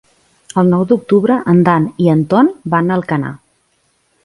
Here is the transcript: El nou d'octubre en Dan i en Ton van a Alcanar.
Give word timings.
El 0.61 0.71
nou 0.75 0.85
d'octubre 0.91 1.35
en 1.53 1.61
Dan 1.69 1.85
i 2.05 2.11
en 2.15 2.25
Ton 2.33 2.51
van 2.77 2.91
a 2.95 2.99
Alcanar. 2.99 3.33